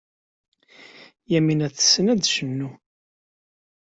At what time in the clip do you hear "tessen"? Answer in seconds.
1.75-2.05